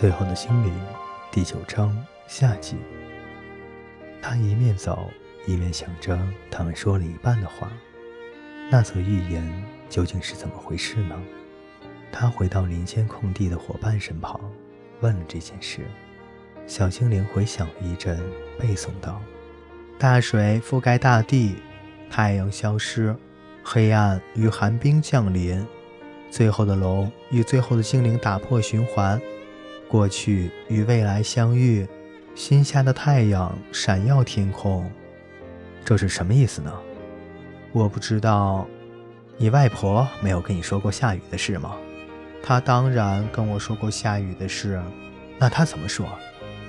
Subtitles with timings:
[0.00, 0.72] 最后的心灵，
[1.30, 1.94] 第九章
[2.26, 2.78] 下集。
[4.22, 5.10] 他一面走，
[5.46, 6.18] 一面想着
[6.50, 7.70] 他们说了一半的话。
[8.70, 11.14] 那则预言究竟是怎么回事呢？
[12.10, 14.40] 他回到林间空地的伙伴身旁，
[15.00, 15.82] 问了这件事。
[16.66, 18.18] 小精灵回想了一阵，
[18.58, 19.20] 背诵道
[20.00, 21.56] ：“大水覆盖大地，
[22.08, 23.14] 太阳消失，
[23.62, 25.62] 黑暗与寒冰降临，
[26.30, 29.20] 最后的龙与最后的精灵打破循环。”
[29.90, 31.84] 过去与未来相遇，
[32.36, 34.88] 新下的太阳闪耀天空，
[35.84, 36.72] 这是什么意思呢？
[37.72, 38.64] 我不知道。
[39.36, 41.74] 你外婆没有跟你说过下雨的事吗？
[42.40, 44.80] 她当然跟我说过下雨的事。
[45.38, 46.06] 那她怎么说？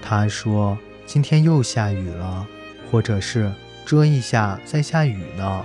[0.00, 2.46] 她说今天又下雨了，
[2.90, 3.52] 或者是
[3.84, 5.64] 遮一下再下雨呢，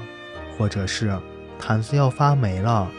[0.57, 1.17] 或者是
[1.57, 2.91] 毯子要发霉了。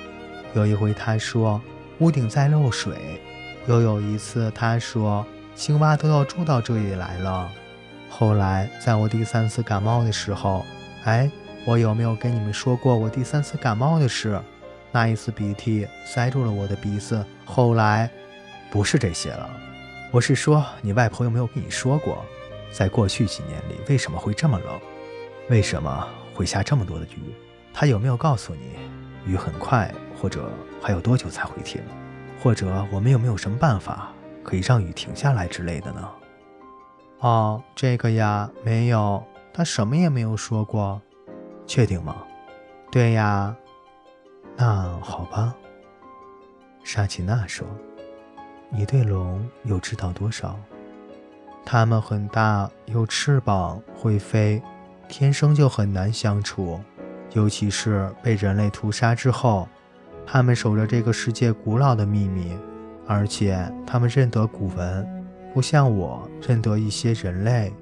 [0.54, 1.60] 有一回她说
[1.98, 3.20] 屋顶在漏水。
[3.66, 7.50] 又有一次，他说青蛙都要住到这里来了。
[8.08, 10.64] 后来，在我第三次感冒的时候，
[11.04, 11.30] 哎，
[11.66, 14.40] 我有没有跟你们说过我第三次感冒的事？
[14.92, 17.24] 那一次鼻涕塞住了我的鼻子。
[17.44, 18.08] 后来，
[18.70, 19.50] 不是这些了，
[20.12, 22.24] 我是说，你外婆有没有跟你说过，
[22.70, 24.80] 在过去几年里为什么会这么冷？
[25.50, 27.34] 为什么会下这么多的雨？
[27.74, 30.48] 她有没有告诉你，雨很快，或者
[30.80, 31.82] 还有多久才会停？
[32.42, 34.12] 或者我们有没有什么办法
[34.44, 36.08] 可以让雨停下来之类的呢？
[37.20, 41.00] 哦，这个呀，没有，他什么也没有说过。
[41.66, 42.16] 确定吗？
[42.92, 43.56] 对呀。
[44.56, 45.54] 那好吧。
[46.84, 47.66] 沙琪娜说
[48.70, 50.56] ：“你对龙又知道多少？
[51.64, 54.62] 它们很大，有翅膀，会飞，
[55.08, 56.80] 天生就很难相处，
[57.32, 59.68] 尤其是被人类屠杀之后。”
[60.26, 62.52] 他们守着这个世界古老的秘密，
[63.06, 63.56] 而且
[63.86, 67.72] 他们认得古文，不像我认得一些人类。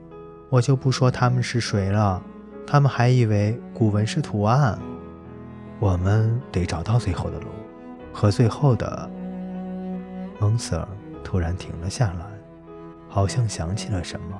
[0.50, 2.22] 我就不说他们是谁了，
[2.66, 4.78] 他们还以为古文是图案。
[5.80, 7.46] 我们得找到最后的路，
[8.12, 9.10] 和最后的。
[10.38, 10.86] 蒙 Sir
[11.24, 12.26] 突然停了下来，
[13.08, 14.38] 好像想起了什么。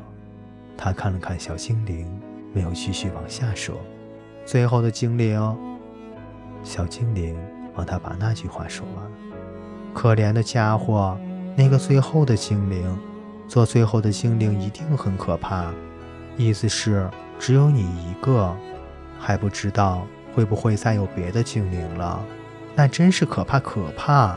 [0.77, 2.07] 他看了看小精灵，
[2.53, 3.75] 没有继续往下说。
[4.45, 5.57] 最后的精灵，
[6.63, 7.35] 小精灵。
[7.75, 9.05] 帮他把那句话说完。
[9.93, 11.17] 可怜的家伙，
[11.57, 12.99] 那个最后的精灵，
[13.47, 15.73] 做最后的精灵一定很可怕。
[16.37, 17.09] 意思是
[17.39, 18.53] 只有你一个，
[19.21, 20.05] 还不知道
[20.35, 22.21] 会不会再有别的精灵了。
[22.75, 24.37] 那真是可怕可怕。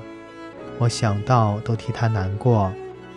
[0.78, 2.72] 我想到都替他难过。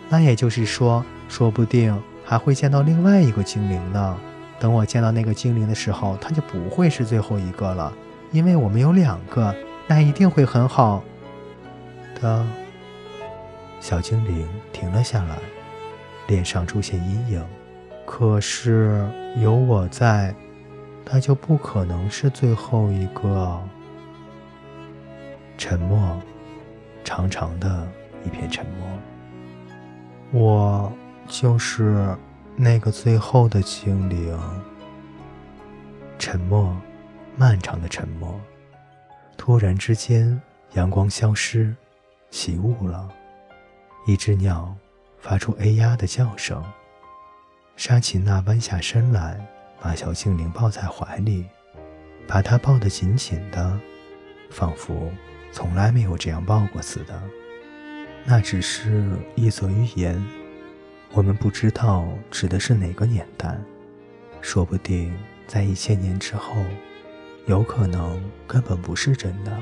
[0.09, 1.95] 那也就是说，说不定
[2.25, 4.17] 还会见到另外一个精灵呢。
[4.59, 7.93] 等我见到那个精灵的时候，他就不会是最后一个了，
[8.31, 9.55] 因为我们有两个。
[9.87, 11.03] 那一定会很好
[12.21, 12.45] 的。
[13.79, 15.37] 小精灵停了下来，
[16.27, 17.45] 脸上出现阴影。
[18.05, 19.07] 可是
[19.41, 20.35] 有我在，
[21.03, 23.59] 他就不可能是最后一个。
[25.57, 26.21] 沉默，
[27.03, 27.87] 长长的
[28.23, 28.87] 一片沉默。
[30.31, 30.93] 我
[31.27, 32.15] 就是
[32.55, 34.37] 那个最后的精灵。
[36.19, 36.75] 沉默，
[37.35, 38.39] 漫长的沉默。
[39.37, 40.39] 突然之间，
[40.73, 41.75] 阳光消失，
[42.29, 43.09] 起雾了。
[44.07, 44.75] 一只鸟
[45.19, 46.63] 发出哎呀的叫声。
[47.75, 49.43] 沙琪娜弯下身来，
[49.79, 51.45] 把小精灵抱在怀里，
[52.27, 53.79] 把它抱得紧紧的，
[54.49, 55.11] 仿佛
[55.51, 57.21] 从来没有这样抱过似的。
[58.23, 60.23] 那只是一则寓言，
[61.13, 63.57] 我们不知道指的是哪个年代，
[64.41, 65.11] 说不定
[65.47, 66.53] 在一千年之后。
[67.47, 69.57] 有可能根本不是真的。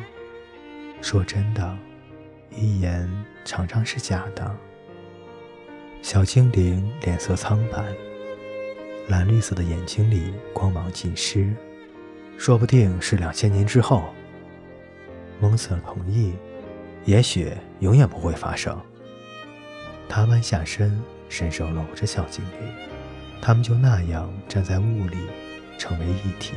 [1.02, 1.78] 说真的，
[2.52, 3.10] 预言
[3.46, 4.56] 常常是假的。
[6.02, 7.84] 小精灵脸色苍白，
[9.08, 11.54] 蓝绿色的眼睛里光芒尽失。
[12.38, 14.14] 说不定是两千年之后。
[15.42, 16.34] 蒙瑟同意，
[17.06, 18.78] 也许永远不会发生。
[20.10, 22.60] 他弯下身，伸手搂着小精灵，
[23.42, 25.18] 他们就那样站在雾里，
[25.78, 26.56] 成为一体。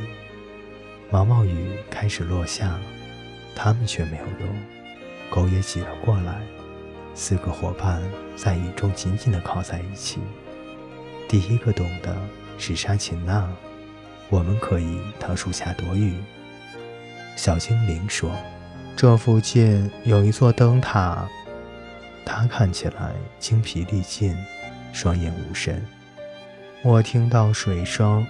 [1.13, 2.75] 毛毛雨开始落下，
[3.55, 4.47] 他们却没有动。
[5.29, 6.41] 狗也挤了过来，
[7.13, 8.01] 四个伙伴
[8.35, 10.19] 在雨中紧紧地靠在一起。
[11.29, 12.17] 第一个懂的
[12.57, 13.47] 是沙琴娜，
[14.31, 16.15] 我们可以到树下躲雨。
[17.35, 18.35] 小精灵说
[18.97, 21.29] ：“这附近有一座灯塔。”
[22.25, 24.35] 他看起来精疲力尽，
[24.91, 25.85] 双眼无神。
[26.81, 28.25] 我听到水声。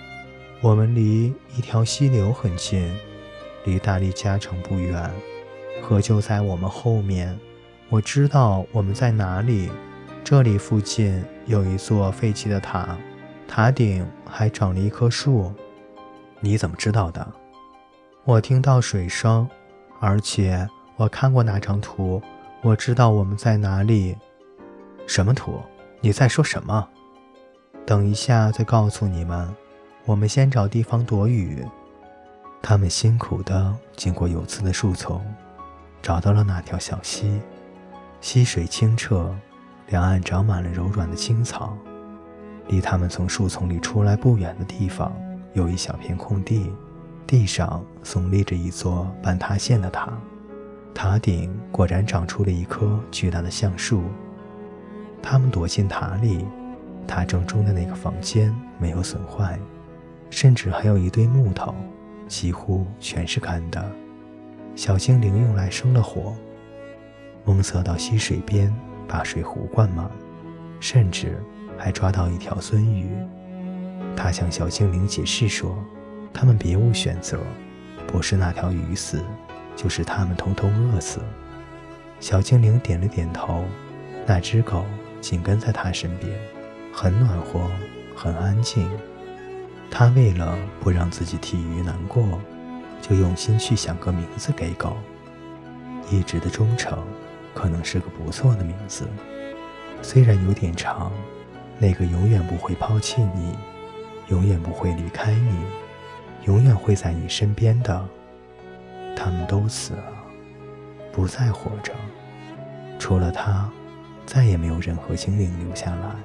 [0.64, 1.26] 我们离
[1.58, 2.90] 一条溪流很近，
[3.66, 5.12] 离大力加城不远，
[5.82, 7.38] 河就在我们后面。
[7.90, 9.70] 我知道我们在哪里，
[10.24, 12.98] 这里附近有一座废弃的塔，
[13.46, 15.52] 塔顶还长了一棵树。
[16.40, 17.30] 你怎么知道的？
[18.24, 19.46] 我听到水声，
[20.00, 20.66] 而且
[20.96, 22.22] 我看过那张图，
[22.62, 24.16] 我知道我们在哪里。
[25.08, 25.60] 什么图？
[26.00, 26.88] 你在说什么？
[27.86, 29.54] 等一下再告诉你们。
[30.06, 31.66] 我们先找地方躲雨。
[32.62, 35.22] 他们辛苦地经过有刺的树丛，
[36.02, 37.40] 找到了那条小溪。
[38.20, 39.34] 溪水清澈，
[39.88, 41.78] 两岸长满了柔软的青草。
[42.68, 45.14] 离他们从树丛里出来不远的地方，
[45.54, 46.70] 有一小片空地，
[47.26, 50.12] 地上耸立着一座半塌陷的塔。
[50.94, 54.04] 塔顶果然长出了一棵巨大的橡树。
[55.22, 56.46] 他们躲进塔里，
[57.08, 59.58] 塔正中的那个房间没有损坏，
[60.34, 61.76] 甚至还有一堆木头，
[62.28, 63.86] 几乎全是干的。
[64.76, 66.34] 小精灵用来生了火。
[67.46, 68.74] 蒙瑟到溪水边，
[69.08, 70.10] 把水壶灌满，
[70.80, 71.40] 甚至
[71.78, 73.12] 还抓到一条鳟鱼。
[74.16, 75.78] 他向小精灵解释说
[76.34, 77.40] ：“他们别无选择，
[78.08, 79.24] 不是那条鱼死，
[79.76, 81.20] 就是他们统统饿死。”
[82.20, 83.64] 小精灵点了点头。
[84.26, 84.84] 那只狗。
[85.22, 86.30] 紧跟在他身边，
[86.92, 87.62] 很暖和，
[88.14, 88.90] 很安静。
[89.96, 92.42] 他为了不让自己替鱼难过，
[93.00, 94.98] 就用心去想个名字给狗。
[96.10, 96.98] 一直的忠诚，
[97.54, 99.08] 可能是个不错的名字。
[100.02, 101.12] 虽然有点长，
[101.78, 103.56] 那个永远不会抛弃你，
[104.30, 105.64] 永远不会离开你，
[106.48, 108.04] 永远会在你身边的，
[109.16, 110.12] 他们都死了，
[111.12, 111.94] 不再活着，
[112.98, 113.70] 除了他。
[114.26, 116.16] 再也没有任何精灵留下来，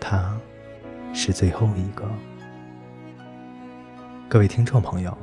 [0.00, 0.36] 他
[1.12, 2.10] 是最后一个。
[4.26, 5.16] 各位听众朋友，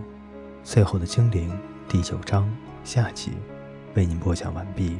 [0.63, 1.51] 最后的精灵
[1.89, 2.49] 第九章
[2.83, 3.31] 下集
[3.95, 4.97] 为您播讲完毕，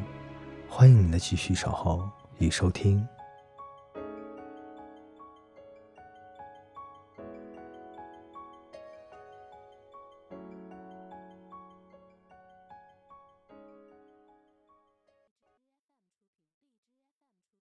[0.68, 2.09] 欢迎您的继续守候
[2.39, 3.07] 与收听。